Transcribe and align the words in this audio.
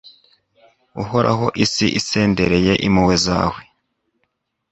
Uhoraho 1.01 1.45
isi 1.63 1.87
isendereye 1.99 2.73
impuhwe 2.87 3.15
zawe 3.25 3.61